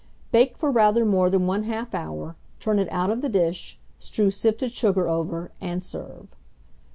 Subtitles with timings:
[0.31, 4.71] Bake for rather more than 1/2 hour; turn it out of the dish, strew sifted
[4.71, 6.29] sugar over, and serve.